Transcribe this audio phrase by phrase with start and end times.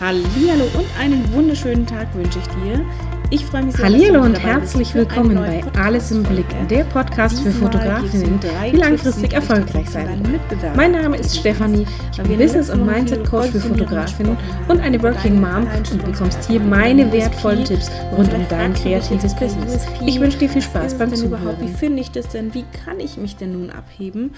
[0.00, 2.82] Hallihallo und einen wunderschönen Tag wünsche ich dir.
[3.28, 7.50] Ich freue mich sehr, Hallihallo und herzlich willkommen bei Alles im Blick, der Podcast für
[7.50, 10.40] Fotografinnen, die langfristig erfolgreich sein wollen.
[10.74, 15.68] Mein Name ist Stefanie, ich bin Business- und Mindset-Coach für Fotografinnen und eine Working Mom
[15.76, 19.86] und du bekommst hier meine wertvollen Tipps rund um dein kreatives Business.
[20.06, 21.56] Ich wünsche dir viel Spaß beim Zuhören.
[21.60, 22.54] Wie finde ich das denn?
[22.54, 24.32] Wie kann ich mich denn nun abheben?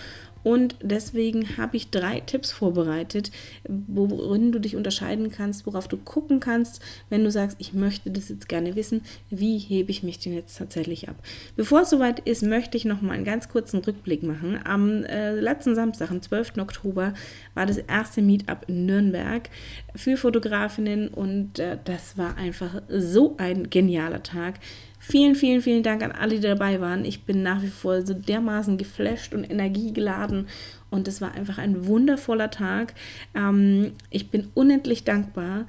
[0.44, 3.30] Und deswegen habe ich drei Tipps vorbereitet,
[3.68, 8.28] worin du dich unterscheiden kannst, worauf du gucken kannst, wenn du sagst, ich möchte das
[8.28, 11.16] jetzt gerne wissen, wie hebe ich mich denn jetzt tatsächlich ab.
[11.56, 14.58] Bevor es soweit ist, möchte ich noch mal einen ganz kurzen Rückblick machen.
[14.64, 16.58] Am äh, letzten Samstag, am 12.
[16.58, 17.14] Oktober,
[17.54, 19.48] war das erste Meetup in Nürnberg
[19.94, 24.58] für Fotografinnen und äh, das war einfach so ein genialer Tag.
[25.04, 27.04] Vielen, vielen, vielen Dank an alle, die dabei waren.
[27.04, 30.46] Ich bin nach wie vor so dermaßen geflasht und energiegeladen
[30.90, 32.94] und es war einfach ein wundervoller Tag.
[33.34, 35.66] Ähm, ich bin unendlich dankbar,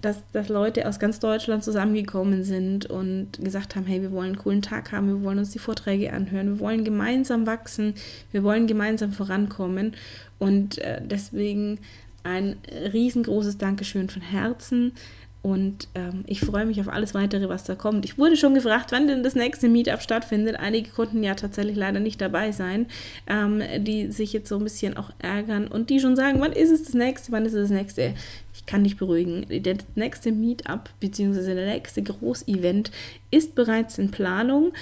[0.00, 4.38] dass, dass Leute aus ganz Deutschland zusammengekommen sind und gesagt haben, hey, wir wollen einen
[4.38, 7.94] coolen Tag haben, wir wollen uns die Vorträge anhören, wir wollen gemeinsam wachsen,
[8.30, 9.94] wir wollen gemeinsam vorankommen
[10.38, 11.78] und äh, deswegen
[12.24, 12.56] ein
[12.92, 14.92] riesengroßes Dankeschön von Herzen
[15.42, 18.04] und ähm, ich freue mich auf alles weitere, was da kommt.
[18.04, 20.56] Ich wurde schon gefragt, wann denn das nächste Meetup stattfindet.
[20.56, 22.86] Einige konnten ja tatsächlich leider nicht dabei sein,
[23.26, 26.70] ähm, die sich jetzt so ein bisschen auch ärgern und die schon sagen, wann ist
[26.70, 28.14] es das nächste, wann ist es das nächste.
[28.54, 29.44] Ich kann dich beruhigen.
[29.48, 31.54] Der nächste Meetup bzw.
[31.54, 32.92] der nächste Großevent
[33.32, 34.72] ist bereits in Planung.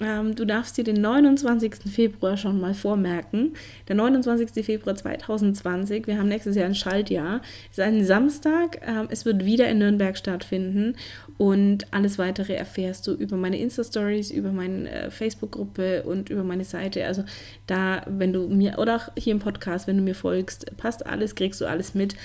[0.00, 1.74] Ähm, du darfst dir den 29.
[1.92, 3.54] Februar schon mal vormerken.
[3.88, 4.64] Der 29.
[4.64, 8.80] Februar 2020, wir haben nächstes Jahr ein Schaltjahr, ist ein Samstag.
[8.86, 10.96] Ähm, es wird wieder in Nürnberg stattfinden
[11.36, 16.64] und alles weitere erfährst du über meine Insta-Stories, über meine äh, Facebook-Gruppe und über meine
[16.64, 17.06] Seite.
[17.06, 17.24] Also
[17.66, 21.34] da, wenn du mir, oder auch hier im Podcast, wenn du mir folgst, passt alles,
[21.34, 22.16] kriegst du alles mit.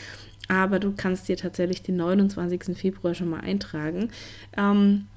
[0.47, 2.77] Aber du kannst dir tatsächlich den 29.
[2.77, 4.09] Februar schon mal eintragen.
[4.55, 5.07] Ähm,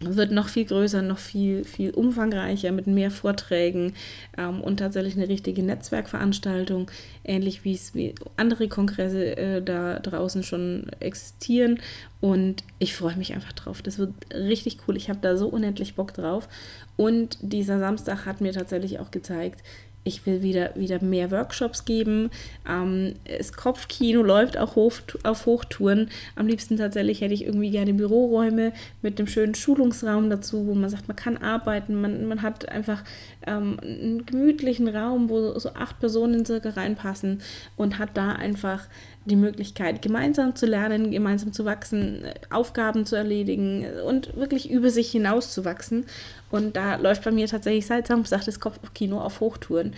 [0.00, 3.94] wird noch viel größer, noch viel, viel umfangreicher mit mehr Vorträgen
[4.36, 6.90] ähm, und tatsächlich eine richtige Netzwerkveranstaltung,
[7.24, 11.80] ähnlich wie es wie andere Kongresse äh, da draußen schon existieren.
[12.20, 13.82] Und ich freue mich einfach drauf.
[13.82, 14.96] Das wird richtig cool.
[14.96, 16.48] Ich habe da so unendlich Bock drauf.
[16.96, 19.62] Und dieser Samstag hat mir tatsächlich auch gezeigt,
[20.08, 22.30] ich will wieder, wieder mehr Workshops geben.
[22.68, 26.10] Ähm, das Kopfkino läuft auch hoch, auf Hochtouren.
[26.34, 30.90] Am liebsten tatsächlich hätte ich irgendwie gerne Büroräume mit einem schönen Schulungsraum dazu, wo man
[30.90, 33.04] sagt, man kann arbeiten, man, man hat einfach
[33.46, 37.40] ähm, einen gemütlichen Raum, wo so acht Personen circa reinpassen
[37.76, 38.88] und hat da einfach
[39.28, 45.10] die Möglichkeit, gemeinsam zu lernen, gemeinsam zu wachsen, Aufgaben zu erledigen und wirklich über sich
[45.10, 46.06] hinaus zu wachsen.
[46.50, 49.94] Und da läuft bei mir tatsächlich seit Samstag das Kopfkino auf Hochtouren.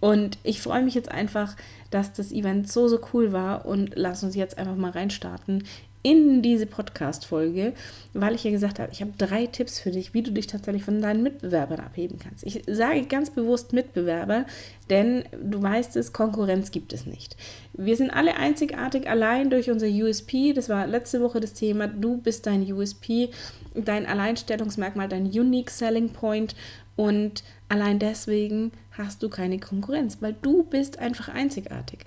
[0.00, 1.56] Und ich freue mich jetzt einfach,
[1.90, 5.64] dass das Event so, so cool war und lass uns jetzt einfach mal reinstarten
[6.02, 7.74] in diese Podcast-Folge,
[8.14, 10.82] weil ich ja gesagt habe, ich habe drei Tipps für dich, wie du dich tatsächlich
[10.82, 12.44] von deinen Mitbewerbern abheben kannst.
[12.44, 14.46] Ich sage ganz bewusst Mitbewerber,
[14.88, 17.36] denn du weißt es, Konkurrenz gibt es nicht.
[17.74, 20.54] Wir sind alle einzigartig allein durch unser USP.
[20.54, 21.86] Das war letzte Woche das Thema.
[21.86, 23.28] Du bist dein USP,
[23.74, 26.54] dein Alleinstellungsmerkmal, dein Unique Selling Point
[26.96, 32.00] und allein deswegen hast du keine Konkurrenz, weil du bist einfach einzigartig.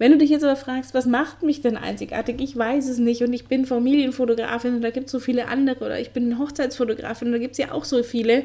[0.00, 2.40] Wenn du dich jetzt aber fragst, was macht mich denn einzigartig?
[2.40, 5.84] Ich weiß es nicht und ich bin Familienfotografin und da gibt es so viele andere
[5.84, 8.44] oder ich bin Hochzeitsfotografin und da gibt es ja auch so viele,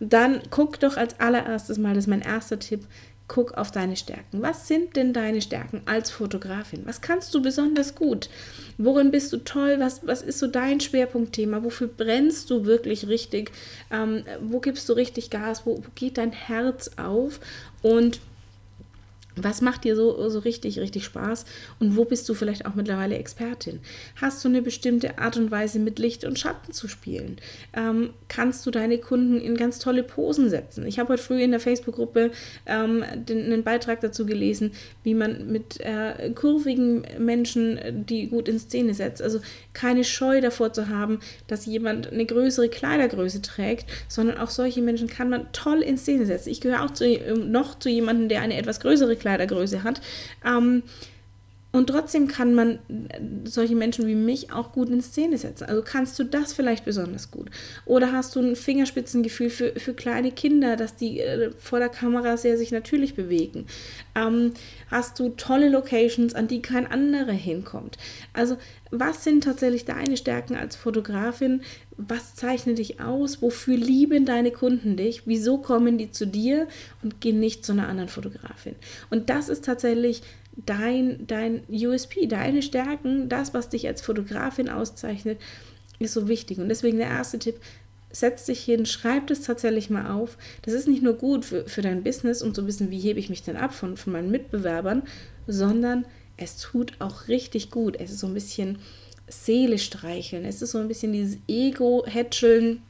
[0.00, 2.86] dann guck doch als allererstes mal, das ist mein erster Tipp,
[3.26, 4.42] guck auf deine Stärken.
[4.42, 6.82] Was sind denn deine Stärken als Fotografin?
[6.84, 8.28] Was kannst du besonders gut?
[8.76, 9.76] Worin bist du toll?
[9.78, 11.64] Was, was ist so dein Schwerpunktthema?
[11.64, 13.50] Wofür brennst du wirklich richtig?
[13.90, 15.62] Ähm, wo gibst du richtig Gas?
[15.64, 17.40] Wo, wo geht dein Herz auf?
[17.80, 18.20] Und
[19.36, 21.44] was macht dir so, so richtig, richtig Spaß
[21.78, 23.80] und wo bist du vielleicht auch mittlerweile Expertin?
[24.16, 27.36] Hast du eine bestimmte Art und Weise, mit Licht und Schatten zu spielen?
[27.74, 30.86] Ähm, kannst du deine Kunden in ganz tolle Posen setzen?
[30.86, 32.30] Ich habe heute früh in der Facebook-Gruppe
[32.64, 38.58] ähm, den, einen Beitrag dazu gelesen, wie man mit äh, kurvigen Menschen die gut in
[38.58, 39.20] Szene setzt.
[39.20, 39.40] Also
[39.74, 45.08] keine Scheu davor zu haben, dass jemand eine größere Kleidergröße trägt, sondern auch solche Menschen
[45.08, 46.48] kann man toll in Szene setzen.
[46.48, 47.04] Ich gehöre auch zu,
[47.36, 50.00] noch zu jemandem, der eine etwas größere Kleidergröße Kleidergröße hat.
[50.44, 50.84] Ähm,
[51.72, 52.78] und trotzdem kann man
[53.44, 55.64] solche Menschen wie mich auch gut in Szene setzen.
[55.64, 57.50] Also kannst du das vielleicht besonders gut.
[57.84, 62.38] Oder hast du ein Fingerspitzengefühl für, für kleine Kinder, dass die äh, vor der Kamera
[62.38, 63.66] sehr sich natürlich bewegen.
[64.16, 64.54] Ähm,
[64.90, 67.98] hast du tolle Locations, an die kein anderer hinkommt.
[68.32, 68.56] Also
[68.90, 71.62] was sind tatsächlich deine Stärken als Fotografin?
[71.96, 73.42] Was zeichnet dich aus?
[73.42, 75.22] Wofür lieben deine Kunden dich?
[75.26, 76.66] Wieso kommen die zu dir
[77.02, 78.74] und gehen nicht zu einer anderen Fotografin?
[79.10, 80.22] Und das ist tatsächlich
[80.56, 85.38] dein, dein USP, deine Stärken, das, was dich als Fotografin auszeichnet,
[85.98, 86.58] ist so wichtig.
[86.58, 87.56] Und deswegen der erste Tipp,
[88.18, 90.38] setz dich hin, schreib das tatsächlich mal auf.
[90.62, 93.28] Das ist nicht nur gut für, für dein Business, um zu wissen, wie hebe ich
[93.28, 95.02] mich denn ab von, von meinen Mitbewerbern,
[95.46, 97.96] sondern es tut auch richtig gut.
[97.98, 98.78] Es ist so ein bisschen
[99.28, 100.44] Seele streicheln.
[100.44, 102.82] Es ist so ein bisschen dieses Ego-Hätscheln,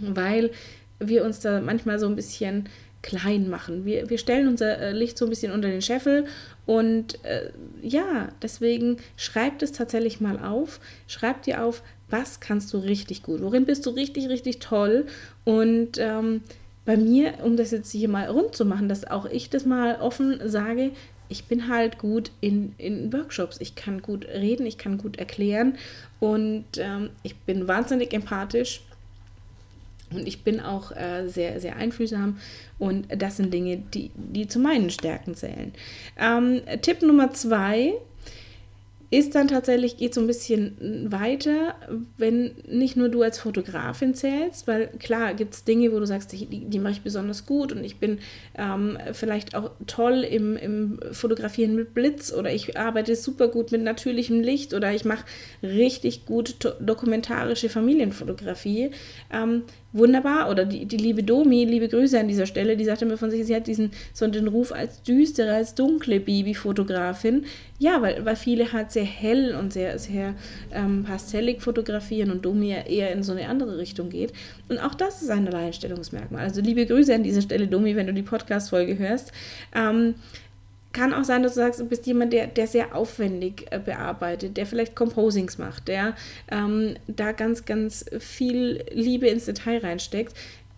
[0.00, 0.50] weil
[0.98, 2.68] wir uns da manchmal so ein bisschen
[3.02, 3.84] klein machen.
[3.84, 6.26] Wir, wir stellen unser äh, Licht so ein bisschen unter den Scheffel
[6.64, 10.80] und äh, ja, deswegen schreibt es tatsächlich mal auf.
[11.06, 15.06] Schreib dir auf, was kannst du richtig gut, worin bist du richtig, richtig toll?
[15.44, 16.42] Und ähm,
[16.84, 20.00] bei mir, um das jetzt hier mal rund zu machen, dass auch ich das mal
[20.00, 20.92] offen sage,
[21.28, 23.60] ich bin halt gut in, in Workshops.
[23.60, 25.76] Ich kann gut reden, ich kann gut erklären.
[26.20, 28.82] Und ähm, ich bin wahnsinnig empathisch.
[30.12, 32.38] Und ich bin auch äh, sehr, sehr einfühlsam.
[32.78, 35.72] Und das sind Dinge, die, die zu meinen Stärken zählen.
[36.16, 37.94] Ähm, Tipp Nummer zwei
[39.10, 41.74] ist dann tatsächlich, geht so ein bisschen weiter,
[42.16, 46.32] wenn nicht nur du als Fotografin zählst, weil klar gibt es Dinge, wo du sagst,
[46.32, 48.18] die, die mache ich besonders gut und ich bin
[48.56, 53.82] ähm, vielleicht auch toll im, im Fotografieren mit Blitz oder ich arbeite super gut mit
[53.82, 55.24] natürlichem Licht oder ich mache
[55.62, 58.90] richtig gut dokumentarische Familienfotografie.
[59.32, 60.50] Ähm, wunderbar.
[60.50, 63.46] Oder die, die liebe Domi, liebe Grüße an dieser Stelle, die sagte mir von sich,
[63.46, 67.44] sie hat diesen so den Ruf als düstere, als dunkle Babyfotografin.
[67.78, 70.34] Ja, weil, weil viele halt sehr hell und sehr, sehr
[70.72, 74.32] ähm, pastellig fotografieren und Domi eher in so eine andere Richtung geht.
[74.68, 76.42] Und auch das ist ein Alleinstellungsmerkmal.
[76.42, 79.32] Also liebe Grüße an dieser Stelle, Domi, wenn du die Podcast-Folge hörst.
[79.74, 80.14] Ähm,
[80.96, 84.56] kann auch sein, dass du sagst, du bist jemand, der, der sehr aufwendig äh, bearbeitet,
[84.56, 86.16] der vielleicht Composings macht, der
[86.50, 90.34] ähm, da ganz, ganz viel Liebe ins Detail reinsteckt.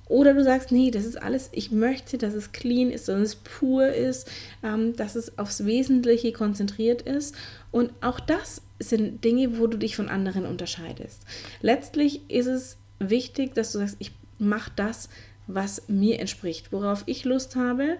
[0.08, 3.36] Oder du sagst, nee, das ist alles, ich möchte, dass es clean ist, dass es
[3.36, 4.28] pur ist,
[4.64, 7.36] ähm, dass es aufs Wesentliche konzentriert ist.
[7.70, 11.22] Und auch das sind Dinge, wo du dich von anderen unterscheidest.
[11.60, 15.10] Letztlich ist es wichtig, dass du sagst, ich mache das,
[15.46, 17.98] was mir entspricht, worauf ich Lust habe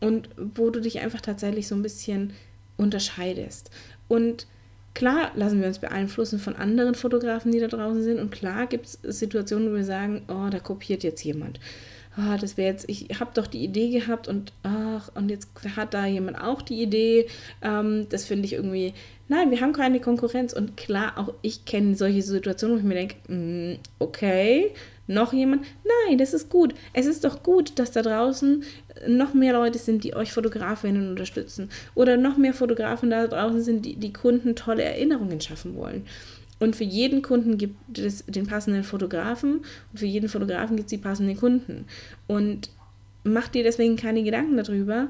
[0.00, 2.32] und wo du dich einfach tatsächlich so ein bisschen
[2.76, 3.70] unterscheidest.
[4.08, 4.46] Und
[4.94, 8.18] klar lassen wir uns beeinflussen von anderen Fotografen, die da draußen sind.
[8.18, 11.60] Und klar gibt es Situationen, wo wir sagen, oh, da kopiert jetzt jemand.
[12.16, 15.94] Oh, das wäre jetzt, ich habe doch die Idee gehabt und ach, und jetzt hat
[15.94, 17.26] da jemand auch die Idee.
[17.60, 18.94] Ähm, das finde ich irgendwie,
[19.26, 20.52] nein, wir haben keine Konkurrenz.
[20.52, 24.70] Und klar, auch ich kenne solche Situationen, wo ich mir denke, mm, okay,
[25.06, 25.66] noch jemand?
[26.08, 26.74] Nein, das ist gut.
[26.92, 28.62] Es ist doch gut, dass da draußen
[29.06, 31.68] noch mehr Leute sind, die euch Fotografinnen unterstützen.
[31.94, 36.06] Oder noch mehr Fotografen da draußen sind, die die Kunden tolle Erinnerungen schaffen wollen.
[36.60, 40.90] Und für jeden Kunden gibt es den passenden Fotografen und für jeden Fotografen gibt es
[40.90, 41.86] die passenden Kunden.
[42.26, 42.70] Und
[43.24, 45.08] mach dir deswegen keine Gedanken darüber,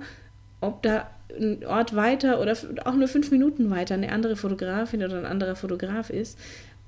[0.61, 5.19] ob da ein Ort weiter oder auch nur fünf Minuten weiter eine andere Fotografin oder
[5.19, 6.39] ein anderer Fotograf ist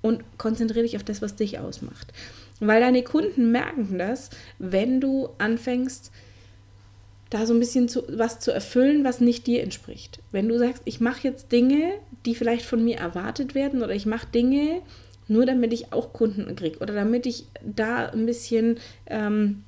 [0.02, 2.12] und konzentriere dich auf das, was dich ausmacht.
[2.60, 6.10] Weil deine Kunden merken das, wenn du anfängst,
[7.30, 10.20] da so ein bisschen zu, was zu erfüllen, was nicht dir entspricht.
[10.30, 11.92] Wenn du sagst, ich mache jetzt Dinge,
[12.24, 14.80] die vielleicht von mir erwartet werden oder ich mache Dinge
[15.28, 19.64] nur damit ich auch Kunden kriege oder damit ich da ein bisschen ähm,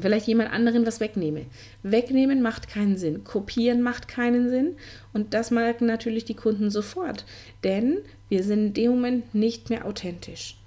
[0.00, 1.46] vielleicht jemand anderen was wegnehme.
[1.82, 4.76] Wegnehmen macht keinen Sinn, kopieren macht keinen Sinn
[5.12, 7.24] und das merken natürlich die Kunden sofort,
[7.64, 10.57] denn wir sind in dem Moment nicht mehr authentisch.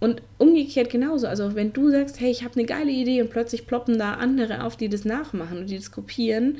[0.00, 1.26] Und umgekehrt genauso.
[1.26, 4.64] Also wenn du sagst, hey, ich habe eine geile Idee und plötzlich ploppen da andere
[4.64, 6.56] auf, die das nachmachen und die das kopieren,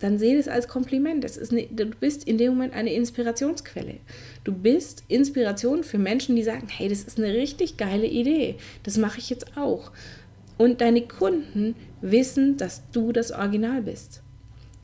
[0.00, 1.22] dann sehe das als Kompliment.
[1.22, 3.96] Das ist eine, du bist in dem Moment eine Inspirationsquelle.
[4.44, 8.56] Du bist Inspiration für Menschen, die sagen, hey, das ist eine richtig geile Idee.
[8.82, 9.92] Das mache ich jetzt auch.
[10.56, 14.22] Und deine Kunden wissen, dass du das Original bist.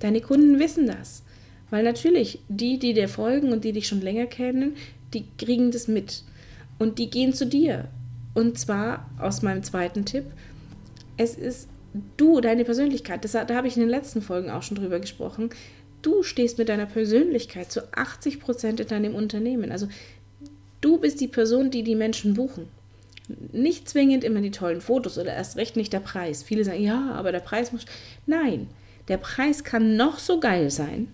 [0.01, 1.23] Deine Kunden wissen das.
[1.71, 4.77] Weil natürlich, die, die dir folgen und die dich schon länger kennen,
[5.15, 6.23] die kriegen das mit.
[6.79, 7.89] Und die gehen zu dir.
[8.35, 10.25] Und zwar aus meinem zweiten Tipp.
[11.17, 11.69] Es ist
[12.17, 13.25] du, deine Persönlichkeit.
[13.25, 15.51] Das, da habe ich in den letzten Folgen auch schon drüber gesprochen.
[16.03, 19.73] Du stehst mit deiner Persönlichkeit zu 80 Prozent in deinem Unternehmen.
[19.73, 19.89] Also
[20.81, 22.69] du bist die Person, die die Menschen buchen.
[23.53, 26.43] Nicht zwingend immer die tollen Fotos oder erst recht nicht der Preis.
[26.43, 27.87] Viele sagen, ja, aber der Preis muss.
[28.27, 28.69] Nein,
[29.09, 31.09] der Preis kann noch so geil sein.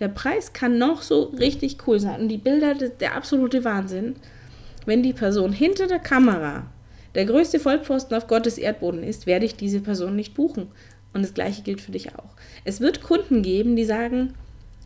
[0.00, 2.22] Der Preis kann noch so richtig cool sein.
[2.22, 4.16] Und die Bilder, der absolute Wahnsinn
[4.86, 6.66] wenn die Person hinter der Kamera
[7.14, 10.68] der größte Vollpfosten auf Gottes Erdboden ist, werde ich diese Person nicht buchen.
[11.14, 12.36] Und das gleiche gilt für dich auch.
[12.64, 14.34] Es wird Kunden geben, die sagen,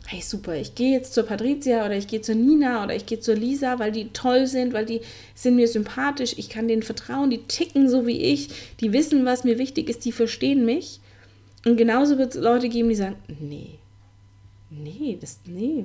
[0.06, 3.18] hey super, ich gehe jetzt zur Patricia oder ich gehe zur Nina oder ich gehe
[3.18, 5.00] zur Lisa, weil die toll sind, weil die
[5.34, 8.48] sind mir sympathisch, ich kann denen vertrauen, die ticken so wie ich,
[8.80, 11.00] die wissen, was mir wichtig ist, die verstehen mich.
[11.64, 13.78] Und genauso wird es Leute geben, die sagen, nee,
[14.70, 15.84] nee, das, nee.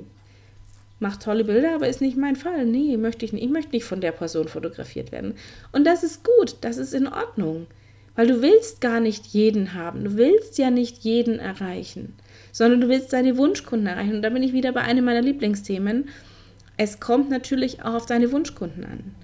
[0.98, 2.64] Macht tolle Bilder, aber ist nicht mein Fall.
[2.64, 3.44] Nee, möchte ich nicht.
[3.44, 5.34] Ich möchte nicht von der Person fotografiert werden.
[5.72, 7.66] Und das ist gut, das ist in Ordnung.
[8.14, 10.04] Weil du willst gar nicht jeden haben.
[10.04, 12.14] Du willst ja nicht jeden erreichen,
[12.50, 14.16] sondern du willst deine Wunschkunden erreichen.
[14.16, 16.08] Und da bin ich wieder bei einem meiner Lieblingsthemen.
[16.78, 19.14] Es kommt natürlich auch auf deine Wunschkunden an.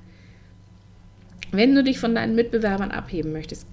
[1.52, 3.66] Wenn du dich von deinen Mitbewerbern abheben möchtest,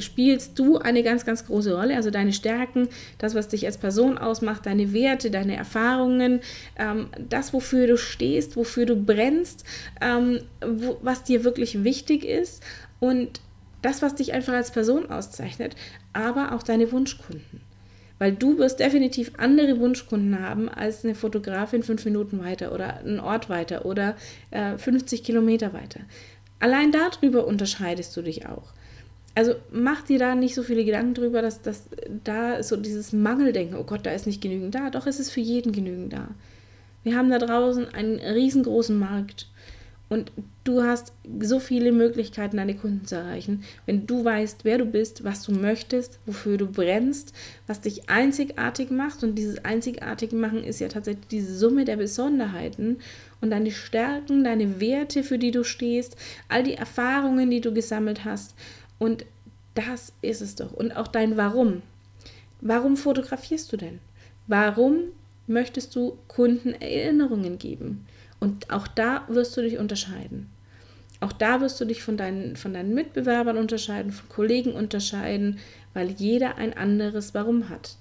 [0.00, 1.96] spielst du eine ganz, ganz große Rolle.
[1.96, 6.40] Also deine Stärken, das, was dich als Person ausmacht, deine Werte, deine Erfahrungen,
[6.78, 9.64] ähm, das, wofür du stehst, wofür du brennst,
[10.00, 12.62] ähm, wo, was dir wirklich wichtig ist
[13.00, 13.40] und
[13.82, 15.76] das, was dich einfach als Person auszeichnet,
[16.12, 17.60] aber auch deine Wunschkunden.
[18.18, 23.20] Weil du wirst definitiv andere Wunschkunden haben als eine Fotografin fünf Minuten weiter oder einen
[23.20, 24.16] Ort weiter oder
[24.50, 26.00] äh, 50 Kilometer weiter.
[26.58, 28.72] Allein darüber unterscheidest du dich auch.
[29.36, 31.90] Also mach dir da nicht so viele Gedanken drüber, dass, dass
[32.24, 34.88] da so dieses Mangeldenken, oh Gott, da ist nicht genügend da.
[34.88, 36.28] Doch, es ist für jeden genügend da.
[37.02, 39.46] Wir haben da draußen einen riesengroßen Markt
[40.08, 44.84] und du hast so viele Möglichkeiten, deine Kunden zu erreichen, wenn du weißt, wer du
[44.84, 47.32] bist, was du möchtest, wofür du brennst,
[47.66, 49.24] was dich einzigartig macht.
[49.24, 52.98] Und dieses einzigartig machen ist ja tatsächlich die Summe der Besonderheiten
[53.40, 56.16] und deine Stärken, deine Werte, für die du stehst,
[56.48, 58.54] all die Erfahrungen, die du gesammelt hast.
[58.98, 59.26] Und
[59.74, 60.72] das ist es doch.
[60.72, 61.82] Und auch dein Warum.
[62.60, 64.00] Warum fotografierst du denn?
[64.46, 65.12] Warum
[65.46, 68.06] möchtest du Kunden Erinnerungen geben?
[68.40, 70.48] Und auch da wirst du dich unterscheiden.
[71.20, 75.58] Auch da wirst du dich von deinen, von deinen Mitbewerbern unterscheiden, von Kollegen unterscheiden,
[75.94, 77.96] weil jeder ein anderes Warum hat.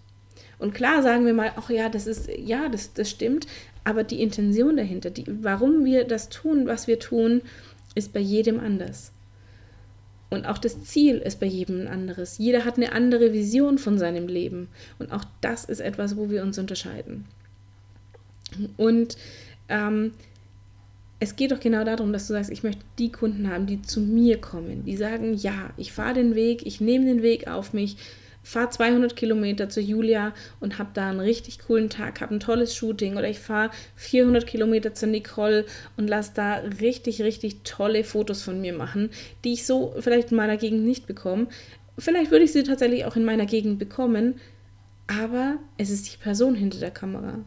[0.60, 3.48] Und klar sagen wir mal, ach ja, das ist, ja, das, das stimmt,
[3.84, 7.42] aber die Intention dahinter, die, warum wir das tun, was wir tun,
[7.94, 9.12] ist bei jedem anders.
[10.30, 12.38] Und auch das Ziel ist bei jedem ein anderes.
[12.38, 14.68] Jeder hat eine andere Vision von seinem Leben.
[15.00, 17.26] Und auch das ist etwas, wo wir uns unterscheiden.
[18.78, 19.18] Und
[19.70, 20.12] ähm,
[21.20, 24.02] es geht doch genau darum, dass du sagst, ich möchte die Kunden haben, die zu
[24.02, 27.98] mir kommen, die sagen, ja, ich fahre den Weg, ich nehme den Weg auf mich,
[28.46, 32.76] fahre 200 Kilometer zu Julia und habe da einen richtig coolen Tag, habe ein tolles
[32.76, 35.66] Shooting oder ich fahre 400 Kilometer zu Nicole
[35.98, 39.10] und lasse da richtig, richtig tolle Fotos von mir machen,
[39.44, 41.48] die ich so vielleicht in meiner Gegend nicht bekomme.
[41.98, 44.36] Vielleicht würde ich sie tatsächlich auch in meiner Gegend bekommen,
[45.08, 47.40] aber es ist die Person hinter der Kamera.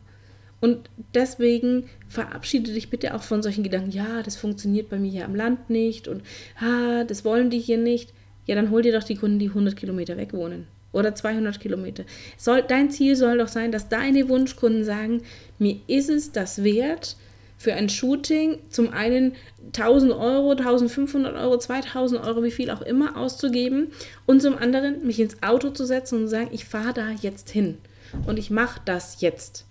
[0.60, 5.26] Und deswegen verabschiede dich bitte auch von solchen Gedanken, ja, das funktioniert bei mir hier
[5.26, 6.22] am Land nicht und
[6.60, 8.12] ah, das wollen die hier nicht.
[8.46, 12.04] Ja, dann hol dir doch die Kunden, die 100 Kilometer weg wohnen oder 200 Kilometer.
[12.36, 15.22] Soll, dein Ziel soll doch sein, dass deine Wunschkunden sagen,
[15.58, 17.16] mir ist es das wert,
[17.56, 19.34] für ein Shooting zum einen
[19.66, 23.88] 1000 Euro, 1500 Euro, 2000 Euro, wie viel auch immer auszugeben
[24.26, 27.78] und zum anderen mich ins Auto zu setzen und sagen, ich fahre da jetzt hin
[28.26, 29.64] und ich mache das jetzt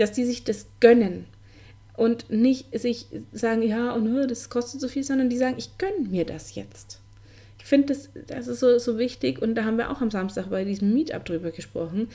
[0.00, 1.26] dass die sich das gönnen
[1.94, 6.08] und nicht sich sagen, ja, und das kostet so viel, sondern die sagen, ich gönne
[6.08, 7.00] mir das jetzt.
[7.70, 10.50] Ich finde, das, das ist so, so wichtig und da haben wir auch am Samstag
[10.50, 12.08] bei diesem Meetup drüber gesprochen.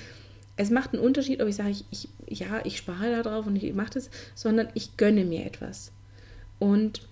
[0.58, 3.56] Es macht einen Unterschied, ob ich sage, ich, ich, ja, ich spare da drauf und
[3.56, 5.94] ich mache das, sondern ich gönne mir etwas.
[6.60, 7.08] Und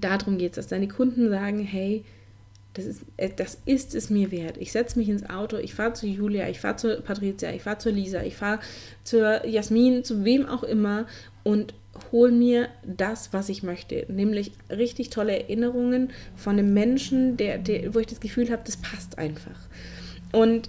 [0.00, 2.04] darum geht es, dass deine Kunden sagen, hey,
[2.74, 4.56] das ist, äh, das ist es mir wert.
[4.58, 7.78] Ich setze mich ins Auto, ich fahre zu Julia, ich fahre zu Patricia, ich fahre
[7.78, 8.58] zu Lisa, ich fahre
[9.04, 11.06] zur Jasmin, zu wem auch immer
[11.44, 11.72] und
[12.10, 14.06] hol mir das, was ich möchte.
[14.08, 18.76] Nämlich richtig tolle Erinnerungen von einem Menschen, der, der, wo ich das Gefühl habe, das
[18.76, 19.58] passt einfach.
[20.32, 20.68] Und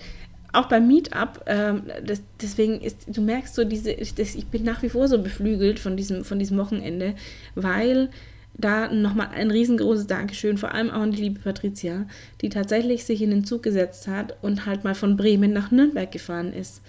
[0.51, 4.83] auch beim Meetup, ähm, das, deswegen ist, du merkst so diese, das, ich bin nach
[4.83, 7.15] wie vor so beflügelt von diesem, von diesem Wochenende,
[7.55, 8.09] weil
[8.55, 12.05] da nochmal ein riesengroßes Dankeschön, vor allem auch an die liebe Patricia,
[12.41, 16.11] die tatsächlich sich in den Zug gesetzt hat und halt mal von Bremen nach Nürnberg
[16.11, 16.81] gefahren ist.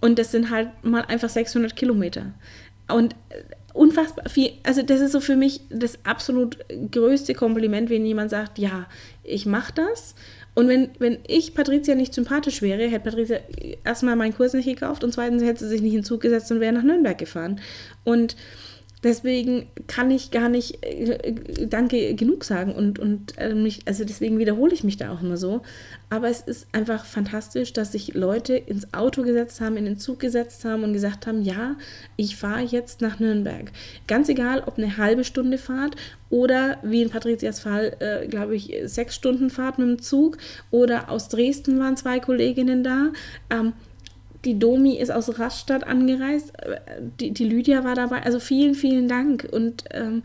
[0.00, 2.32] Und das sind halt mal einfach 600 Kilometer.
[2.88, 3.42] Und äh,
[3.76, 6.58] unfassbar viel, also das ist so für mich das absolut
[6.90, 8.86] größte Kompliment, wenn jemand sagt, ja,
[9.22, 10.14] ich mache das.
[10.54, 13.38] Und wenn, wenn ich Patricia nicht sympathisch wäre, hätte Patricia
[13.84, 16.50] erstmal meinen Kurs nicht gekauft und zweitens hätte sie sich nicht in den Zug gesetzt
[16.50, 17.60] und wäre nach Nürnberg gefahren.
[18.04, 18.36] Und
[19.02, 24.38] Deswegen kann ich gar nicht äh, Danke genug sagen und, und äh, mich, also deswegen
[24.38, 25.60] wiederhole ich mich da auch immer so.
[26.08, 30.18] Aber es ist einfach fantastisch, dass sich Leute ins Auto gesetzt haben, in den Zug
[30.18, 31.76] gesetzt haben und gesagt haben, ja,
[32.16, 33.70] ich fahre jetzt nach Nürnberg.
[34.06, 35.94] Ganz egal, ob eine halbe Stunde Fahrt
[36.30, 40.38] oder wie in Patrizias Fall, äh, glaube ich, sechs Stunden Fahrt mit dem Zug
[40.70, 43.12] oder aus Dresden waren zwei Kolleginnen da.
[43.50, 43.74] Ähm,
[44.44, 46.52] die Domi ist aus Rastatt angereist.
[47.20, 48.22] Die, die Lydia war dabei.
[48.22, 49.48] Also vielen, vielen Dank.
[49.50, 50.22] Und ähm,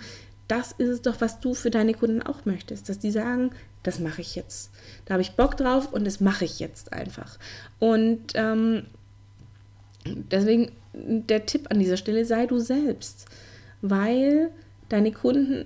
[0.48, 2.90] das ist es doch, was du für deine Kunden auch möchtest.
[2.90, 3.52] Dass die sagen,
[3.84, 4.72] das mache ich jetzt.
[5.06, 7.40] Da habe ich Bock drauf und das mache ich jetzt einfach.
[7.80, 8.84] Und ähm,
[10.06, 13.26] Deswegen der Tipp an dieser Stelle, sei du selbst,
[13.82, 14.50] weil
[14.90, 15.66] deine Kunden,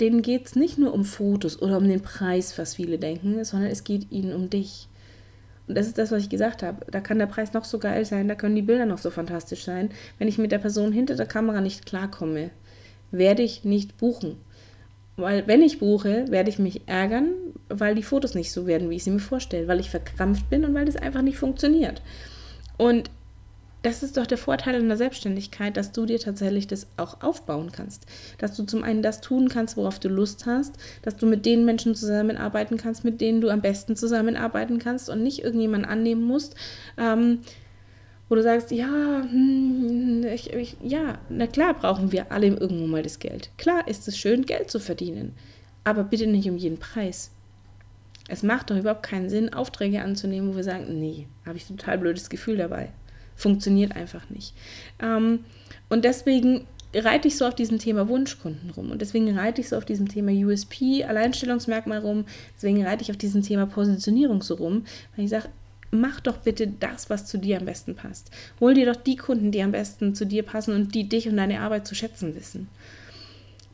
[0.00, 3.70] denen geht es nicht nur um Fotos oder um den Preis, was viele denken, sondern
[3.70, 4.88] es geht ihnen um dich.
[5.68, 6.86] Und das ist das, was ich gesagt habe.
[6.90, 9.64] Da kann der Preis noch so geil sein, da können die Bilder noch so fantastisch
[9.64, 9.90] sein.
[10.18, 12.50] Wenn ich mit der Person hinter der Kamera nicht klarkomme,
[13.10, 14.36] werde ich nicht buchen.
[15.16, 17.30] Weil wenn ich buche, werde ich mich ärgern,
[17.68, 20.64] weil die Fotos nicht so werden, wie ich sie mir vorstelle, weil ich verkrampft bin
[20.64, 22.02] und weil das einfach nicht funktioniert.
[22.76, 23.10] Und
[23.86, 27.70] das ist doch der Vorteil in der Selbstständigkeit, dass du dir tatsächlich das auch aufbauen
[27.70, 28.04] kannst.
[28.38, 31.64] Dass du zum einen das tun kannst, worauf du Lust hast, dass du mit den
[31.64, 36.56] Menschen zusammenarbeiten kannst, mit denen du am besten zusammenarbeiten kannst und nicht irgendjemanden annehmen musst,
[36.98, 37.42] ähm,
[38.28, 43.04] wo du sagst, ja, hm, ich, ich, ja, na klar brauchen wir alle irgendwo mal
[43.04, 43.50] das Geld.
[43.56, 45.32] Klar ist es schön, Geld zu verdienen,
[45.84, 47.30] aber bitte nicht um jeden Preis.
[48.26, 51.98] Es macht doch überhaupt keinen Sinn, Aufträge anzunehmen, wo wir sagen, nee, habe ich total
[51.98, 52.90] blödes Gefühl dabei.
[53.36, 54.54] Funktioniert einfach nicht.
[55.00, 55.40] Ähm,
[55.88, 59.76] und deswegen reite ich so auf diesem Thema Wunschkunden rum und deswegen reite ich so
[59.76, 62.24] auf diesem Thema USP, Alleinstellungsmerkmal rum,
[62.56, 65.48] deswegen reite ich auf diesem Thema Positionierung so rum, weil ich sage,
[65.90, 68.30] mach doch bitte das, was zu dir am besten passt.
[68.60, 71.36] Hol dir doch die Kunden, die am besten zu dir passen und die dich und
[71.36, 72.68] deine Arbeit zu schätzen wissen.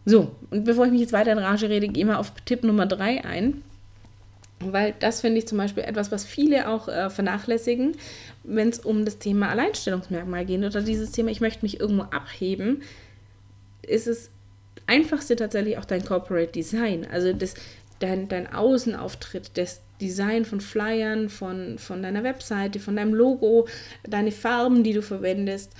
[0.04, 2.86] So, und bevor ich mich jetzt weiter in Rage rede, gehe mal auf Tipp Nummer
[2.86, 3.62] drei ein.
[4.70, 7.96] Weil das finde ich zum Beispiel etwas, was viele auch äh, vernachlässigen,
[8.44, 12.82] wenn es um das Thema Alleinstellungsmerkmal geht oder dieses Thema, ich möchte mich irgendwo abheben,
[13.82, 14.30] ist es
[14.86, 17.06] einfachste tatsächlich auch dein Corporate Design.
[17.10, 17.54] Also das,
[17.98, 23.68] dein, dein Außenauftritt, das Design von Flyern, von, von deiner Webseite, von deinem Logo,
[24.02, 25.72] deine Farben, die du verwendest.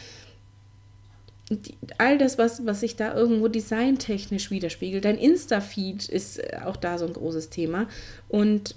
[1.98, 5.04] All das, was, was sich da irgendwo designtechnisch widerspiegelt.
[5.04, 7.88] Dein Insta-Feed ist äh, auch da so ein großes Thema.
[8.28, 8.74] Und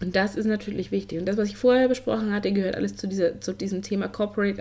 [0.00, 1.18] und das ist natürlich wichtig.
[1.18, 4.58] Und das, was ich vorher besprochen hatte, gehört alles zu, dieser, zu diesem Thema Corporate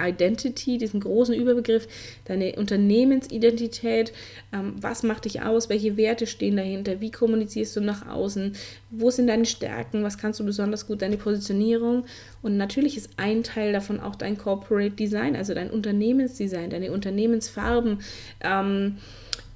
[0.00, 1.86] Identity, diesem großen Überbegriff,
[2.24, 4.14] deine Unternehmensidentität.
[4.50, 5.68] Ähm, was macht dich aus?
[5.68, 7.02] Welche Werte stehen dahinter?
[7.02, 8.54] Wie kommunizierst du nach außen?
[8.90, 10.04] Wo sind deine Stärken?
[10.04, 11.02] Was kannst du besonders gut?
[11.02, 12.06] Deine Positionierung.
[12.40, 18.00] Und natürlich ist ein Teil davon auch dein Corporate Design, also dein Unternehmensdesign, deine Unternehmensfarben.
[18.40, 18.96] Ähm,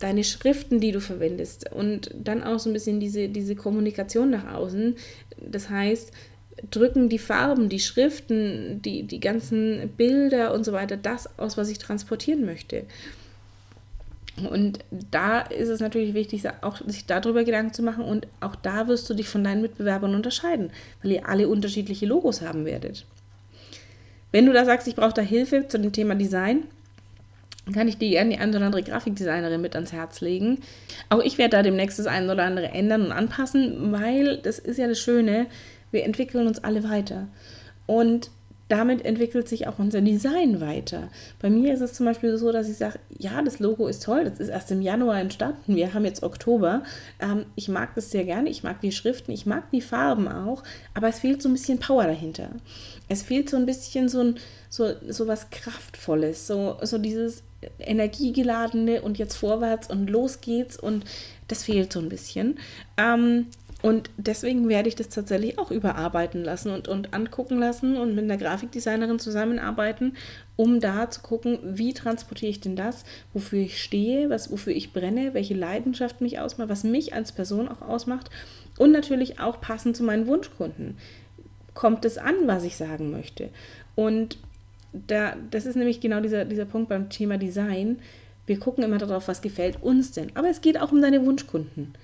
[0.03, 4.53] deine Schriften, die du verwendest und dann auch so ein bisschen diese, diese Kommunikation nach
[4.53, 4.97] außen.
[5.39, 6.13] Das heißt,
[6.71, 11.71] drücken die Farben, die Schriften, die, die ganzen Bilder und so weiter das aus, was
[11.71, 12.85] ich transportieren möchte.
[14.51, 14.79] Und
[15.11, 19.09] da ist es natürlich wichtig, auch sich darüber Gedanken zu machen und auch da wirst
[19.11, 20.71] du dich von deinen Mitbewerbern unterscheiden,
[21.03, 23.05] weil ihr alle unterschiedliche Logos haben werdet.
[24.31, 26.65] Wenn du da sagst, ich brauche da Hilfe zu dem Thema Design,
[27.73, 30.59] kann ich dir gerne die eine oder andere Grafikdesignerin mit ans Herz legen.
[31.09, 34.79] Auch ich werde da demnächst das eine oder andere ändern und anpassen, weil das ist
[34.79, 35.47] ja das Schöne,
[35.93, 37.29] wir entwickeln uns alle weiter.
[37.87, 38.31] Und
[38.73, 41.11] damit entwickelt sich auch unser Design weiter.
[41.43, 44.25] Bei mir ist es zum Beispiel so, dass ich sage, ja, das Logo ist toll,
[44.25, 46.83] das ist erst im Januar entstanden, wir haben jetzt Oktober.
[47.21, 50.63] Ähm, ich mag das sehr gerne, ich mag die Schriften, ich mag die Farben auch,
[50.95, 52.49] aber es fehlt so ein bisschen Power dahinter.
[53.11, 54.37] Es fehlt so ein bisschen so, ein,
[54.71, 57.43] so, so was Kraftvolles, so, so dieses
[57.79, 61.05] energiegeladene und jetzt vorwärts und los geht's und
[61.49, 62.59] das fehlt so ein bisschen.
[62.97, 63.47] Ähm,
[63.83, 68.25] und deswegen werde ich das tatsächlich auch überarbeiten lassen und, und angucken lassen und mit
[68.25, 70.17] einer Grafikdesignerin zusammenarbeiten,
[70.55, 74.93] um da zu gucken, wie transportiere ich denn das, wofür ich stehe, was, wofür ich
[74.93, 78.31] brenne, welche Leidenschaft mich ausmacht, was mich als Person auch ausmacht
[78.79, 80.97] und natürlich auch passend zu meinen Wunschkunden.
[81.75, 83.51] Kommt es an, was ich sagen möchte?
[83.97, 84.39] Und
[84.93, 87.99] da, das ist nämlich genau dieser, dieser Punkt beim Thema Design.
[88.47, 90.31] Wir gucken immer darauf, was gefällt uns denn.
[90.35, 91.95] Aber es geht auch um deine Wunschkunden.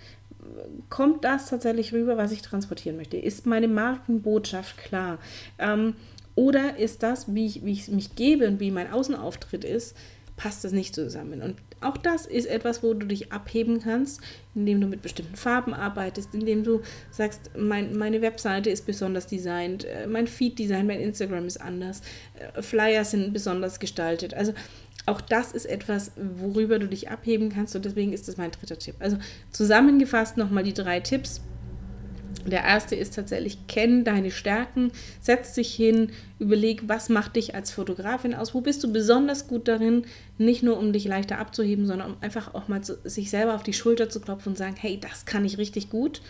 [0.89, 3.17] Kommt das tatsächlich rüber, was ich transportieren möchte?
[3.17, 5.19] Ist meine Markenbotschaft klar?
[5.59, 5.95] Ähm,
[6.35, 9.97] oder ist das, wie ich, wie ich mich gebe und wie mein Außenauftritt ist,
[10.39, 11.43] passt das nicht zusammen?
[11.43, 14.23] Und auch das ist etwas, wo du dich abheben kannst,
[14.55, 19.85] indem du mit bestimmten Farben arbeitest, indem du sagst, mein, meine Webseite ist besonders designt,
[19.85, 22.01] äh, mein Feed-Design, mein Instagram ist anders,
[22.39, 24.33] äh, Flyer sind besonders gestaltet.
[24.33, 24.55] Also
[25.05, 28.79] auch das ist etwas, worüber du dich abheben kannst und deswegen ist das mein dritter
[28.79, 28.97] Tipp.
[29.01, 29.19] Also
[29.51, 31.41] zusammengefasst nochmal die drei Tipps.
[32.47, 37.71] Der erste ist tatsächlich, kenn deine Stärken, setz dich hin, überleg, was macht dich als
[37.71, 40.05] Fotografin aus, wo bist du besonders gut darin,
[40.39, 43.63] nicht nur um dich leichter abzuheben, sondern um einfach auch mal zu, sich selber auf
[43.63, 46.23] die Schulter zu klopfen und sagen, hey, das kann ich richtig gut.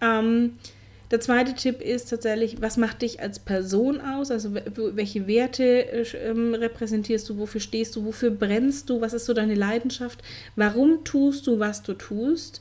[0.00, 0.52] Ähm,
[1.10, 4.30] der zweite Tipp ist tatsächlich, was macht dich als Person aus?
[4.30, 9.34] Also welche Werte ähm, repräsentierst du, wofür stehst du, wofür brennst du, was ist so
[9.34, 10.22] deine Leidenschaft,
[10.54, 12.60] warum tust du, was du tust?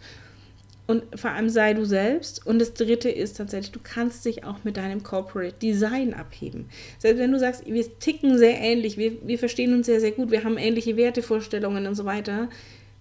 [0.90, 2.48] Und vor allem sei du selbst.
[2.48, 6.68] Und das dritte ist tatsächlich, du kannst dich auch mit deinem Corporate Design abheben.
[6.98, 10.32] Selbst wenn du sagst, wir ticken sehr ähnlich, wir, wir verstehen uns sehr, sehr gut,
[10.32, 12.50] wir haben ähnliche Wertevorstellungen und so weiter,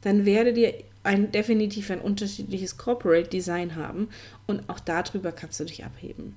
[0.02, 4.10] dann werde dir ein definitiv ein unterschiedliches Corporate Design haben
[4.46, 6.34] und auch darüber kannst du dich abheben.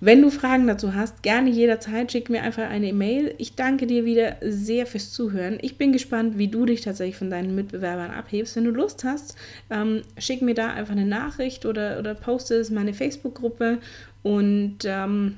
[0.00, 3.34] Wenn du Fragen dazu hast, gerne jederzeit schick mir einfach eine E-Mail.
[3.38, 5.58] Ich danke dir wieder sehr fürs Zuhören.
[5.62, 8.56] Ich bin gespannt, wie du dich tatsächlich von deinen Mitbewerbern abhebst.
[8.56, 9.36] Wenn du Lust hast,
[9.70, 13.78] ähm, schick mir da einfach eine Nachricht oder, oder poste es in meine Facebook-Gruppe.
[14.22, 15.36] Und ähm,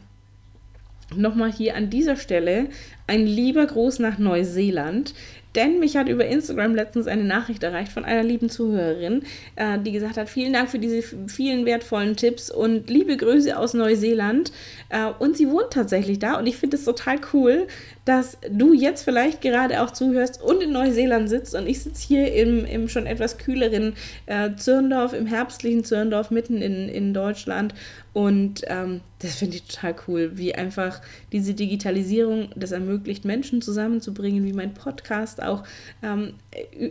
[1.15, 2.69] nochmal hier an dieser Stelle
[3.07, 5.15] ein lieber Gruß nach Neuseeland.
[5.57, 9.23] Denn mich hat über Instagram letztens eine Nachricht erreicht von einer lieben Zuhörerin,
[9.57, 13.75] äh, die gesagt hat, vielen Dank für diese vielen wertvollen Tipps und liebe Grüße aus
[13.75, 14.53] Neuseeland.
[14.91, 17.67] Äh, und sie wohnt tatsächlich da und ich finde es total cool,
[18.05, 22.33] dass du jetzt vielleicht gerade auch zuhörst und in Neuseeland sitzt und ich sitze hier
[22.35, 23.95] im, im schon etwas kühleren
[24.27, 27.75] äh, Zürndorf, im herbstlichen Zürndorf mitten in, in Deutschland.
[28.13, 34.45] Und ähm, das finde ich total cool, wie einfach diese Digitalisierung das ermöglicht, Menschen zusammenzubringen,
[34.45, 35.65] wie mein Podcast auch
[36.03, 36.35] ähm,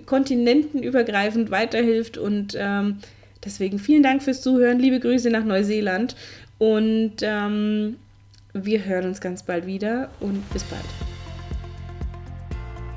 [0.06, 2.18] kontinentenübergreifend weiterhilft.
[2.18, 2.98] Und ähm,
[3.44, 6.16] deswegen vielen Dank fürs Zuhören, liebe Grüße nach Neuseeland.
[6.58, 7.98] Und ähm,
[8.54, 11.05] wir hören uns ganz bald wieder und bis bald.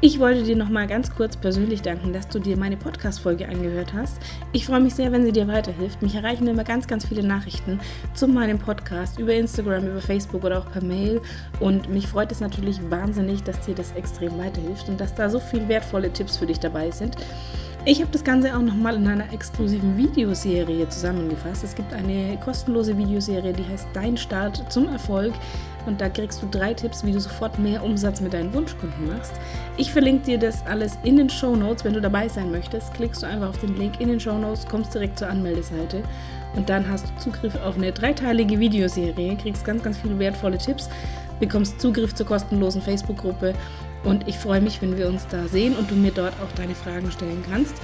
[0.00, 3.94] Ich wollte dir noch mal ganz kurz persönlich danken, dass du dir meine Podcast-Folge angehört
[3.94, 4.16] hast.
[4.52, 6.02] Ich freue mich sehr, wenn sie dir weiterhilft.
[6.02, 7.80] Mich erreichen immer ganz, ganz viele Nachrichten
[8.14, 11.20] zu meinem Podcast über Instagram, über Facebook oder auch per Mail.
[11.58, 15.40] Und mich freut es natürlich wahnsinnig, dass dir das extrem weiterhilft und dass da so
[15.40, 17.16] viele wertvolle Tipps für dich dabei sind.
[17.84, 21.64] Ich habe das Ganze auch nochmal in einer exklusiven Videoserie zusammengefasst.
[21.64, 25.32] Es gibt eine kostenlose Videoserie, die heißt Dein Start zum Erfolg.
[25.88, 29.32] Und da kriegst du drei Tipps, wie du sofort mehr Umsatz mit deinen Wunschkunden machst.
[29.78, 31.82] Ich verlinke dir das alles in den Show Notes.
[31.82, 34.68] Wenn du dabei sein möchtest, klickst du einfach auf den Link in den Show Notes,
[34.68, 36.02] kommst direkt zur Anmeldeseite
[36.54, 40.90] und dann hast du Zugriff auf eine dreiteilige Videoserie, kriegst ganz, ganz viele wertvolle Tipps,
[41.40, 43.54] bekommst Zugriff zur kostenlosen Facebook-Gruppe
[44.04, 46.74] und ich freue mich, wenn wir uns da sehen und du mir dort auch deine
[46.74, 47.74] Fragen stellen kannst.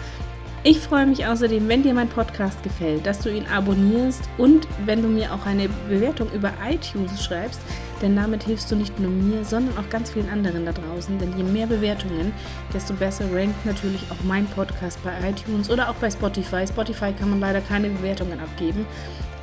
[0.66, 5.02] Ich freue mich außerdem, wenn dir mein Podcast gefällt, dass du ihn abonnierst und wenn
[5.02, 7.60] du mir auch eine Bewertung über iTunes schreibst,
[8.02, 11.18] denn damit hilfst du nicht nur mir, sondern auch ganz vielen anderen da draußen.
[11.18, 12.32] Denn je mehr Bewertungen,
[12.72, 16.66] desto besser rankt natürlich auch mein Podcast bei iTunes oder auch bei Spotify.
[16.66, 18.86] Spotify kann man leider keine Bewertungen abgeben.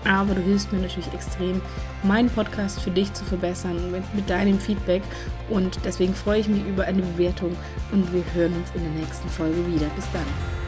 [0.04, 1.62] Aber du hilfst mir natürlich extrem,
[2.04, 5.04] meinen Podcast für dich zu verbessern mit, mit deinem Feedback.
[5.50, 7.56] Und deswegen freue ich mich über eine Bewertung
[7.92, 9.88] und wir hören uns in der nächsten Folge wieder.
[9.96, 10.61] Bis dann.